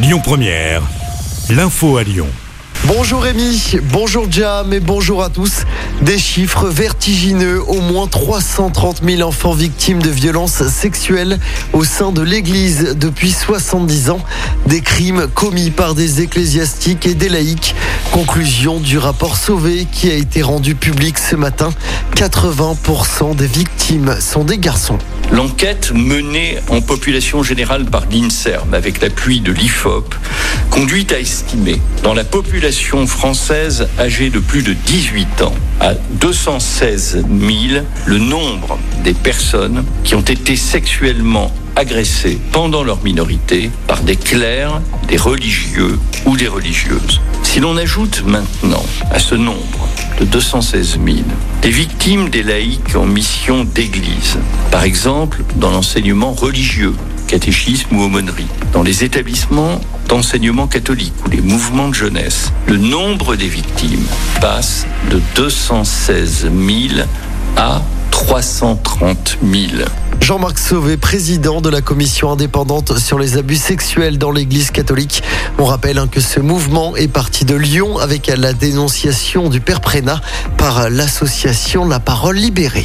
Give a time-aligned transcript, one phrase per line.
[0.00, 0.82] Lyon Première,
[1.50, 2.28] l'info à Lyon.
[2.84, 5.64] Bonjour Rémi, bonjour Jam et bonjour à tous.
[6.02, 11.40] Des chiffres vertigineux, au moins 330 000 enfants victimes de violences sexuelles
[11.72, 14.20] au sein de l'Église depuis 70 ans.
[14.66, 17.74] Des crimes commis par des ecclésiastiques et des laïcs.
[18.12, 21.70] Conclusion du rapport Sauvé qui a été rendu public ce matin.
[22.14, 24.98] 80% des victimes sont des garçons.
[25.30, 30.14] L'enquête menée en population générale par l'INSERM avec l'appui de l'IFOP
[30.70, 37.24] conduit à estimer dans la population française âgée de plus de 18 ans à 216
[37.40, 44.16] 000 le nombre des personnes qui ont été sexuellement agressées pendant leur minorité par des
[44.16, 47.20] clercs, des religieux ou des religieuses.
[47.48, 49.88] Si l'on ajoute maintenant à ce nombre
[50.20, 51.16] de 216 000
[51.62, 54.36] des victimes des laïcs en mission d'église,
[54.70, 56.94] par exemple dans l'enseignement religieux,
[57.26, 63.34] catéchisme ou aumônerie, dans les établissements d'enseignement catholique ou les mouvements de jeunesse, le nombre
[63.34, 64.06] des victimes
[64.42, 67.06] passe de 216 000
[67.56, 67.80] à
[68.18, 69.84] 330 000.
[70.20, 75.22] Jean-Marc Sauvé, président de la commission indépendante sur les abus sexuels dans l'Église catholique.
[75.56, 79.80] On rappelle hein, que ce mouvement est parti de Lyon avec la dénonciation du père
[79.80, 80.20] Prénat
[80.56, 82.84] par l'association La Parole Libérée.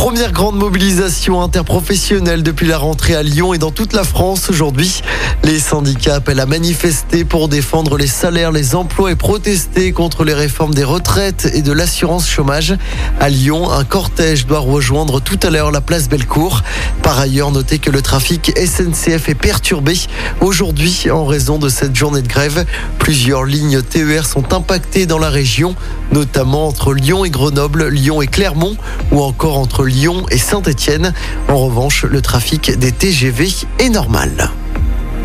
[0.00, 5.02] Première grande mobilisation interprofessionnelle depuis la rentrée à Lyon et dans toute la France aujourd'hui.
[5.44, 10.32] Les syndicats appellent à manifester pour défendre les salaires, les emplois et protester contre les
[10.32, 12.78] réformes des retraites et de l'assurance chômage.
[13.20, 16.62] À Lyon, un cortège doit rejoindre tout à l'heure la place Bellecour.
[17.02, 19.98] Par ailleurs, notez que le trafic SNCF est perturbé
[20.40, 22.64] aujourd'hui en raison de cette journée de grève.
[22.98, 25.74] Plusieurs lignes TER sont impactées dans la région,
[26.10, 28.76] notamment entre Lyon et Grenoble, Lyon et Clermont
[29.12, 31.12] ou encore entre Lyon et Saint-Étienne.
[31.48, 33.48] En revanche, le trafic des TGV
[33.80, 34.50] est normal.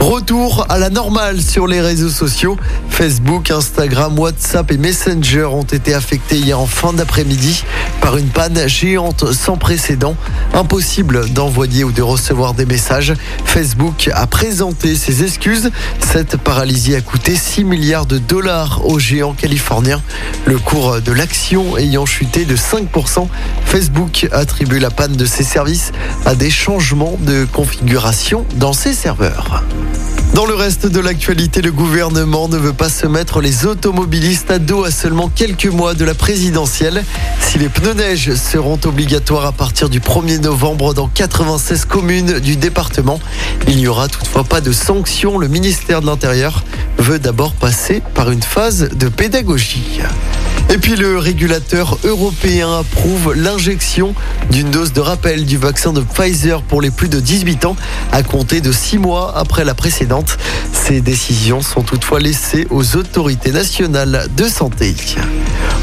[0.00, 2.56] Retour à la normale sur les réseaux sociaux.
[2.88, 7.64] Facebook, Instagram, WhatsApp et Messenger ont été affectés hier en fin d'après-midi
[8.00, 10.16] par une panne géante sans précédent.
[10.54, 13.12] Impossible d'envoyer ou de recevoir des messages.
[13.44, 15.70] Facebook a présenté ses excuses.
[16.00, 20.02] Cette paralysie a coûté 6 milliards de dollars au géant californien.
[20.46, 23.28] Le cours de l'action ayant chuté de 5%,
[23.66, 25.92] Facebook attribue la panne de ses services
[26.24, 29.62] à des changements de configuration dans ses serveurs.
[30.34, 34.58] Dans le reste de l'actualité, le gouvernement ne veut pas se mettre les automobilistes à
[34.58, 37.04] dos à seulement quelques mois de la présidentielle.
[37.40, 42.56] Si les pneus neige seront obligatoires à partir du 1er novembre dans 96 communes du
[42.56, 43.20] département,
[43.66, 45.36] il n'y aura toutefois pas de sanctions.
[45.36, 46.64] Le ministère de l'Intérieur
[46.98, 50.00] veut d'abord passer par une phase de pédagogie.
[50.72, 54.14] Et puis le régulateur européen approuve l'injection
[54.52, 57.74] d'une dose de rappel du vaccin de Pfizer pour les plus de 18 ans
[58.12, 60.38] à compter de 6 mois après la précédente.
[60.72, 64.94] Ces décisions sont toutefois laissées aux autorités nationales de santé.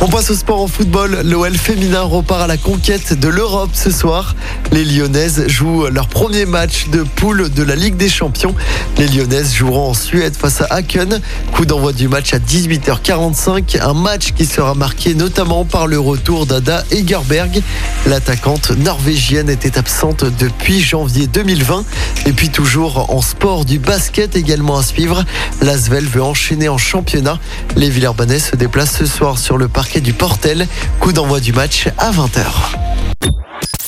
[0.00, 1.22] On passe au sport en football.
[1.24, 4.36] L'OL féminin repart à la conquête de l'Europe ce soir.
[4.70, 8.54] Les Lyonnaises jouent leur premier match de poule de la Ligue des Champions.
[8.98, 11.20] Les Lyonnaises joueront en Suède face à Haken.
[11.52, 13.80] Coup d'envoi du match à 18h45.
[13.80, 17.62] Un match qui sera marqué notamment par le retour d'Ada Egerberg.
[18.06, 21.84] L'attaquante norvégienne était absente depuis janvier 2020.
[22.26, 25.24] Et puis toujours en sport du basket également à suivre.
[25.62, 27.38] L'Asvel veut enchaîner en championnat.
[27.76, 30.68] Les Villeurbanais se déplacent ce soir sur le parquet du Portel.
[31.00, 32.44] Coup d'envoi du match à 20h.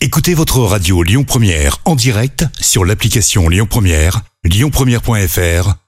[0.00, 5.87] Écoutez votre radio Lyon Première en direct sur l'application Lyon Première, lyonpremière.fr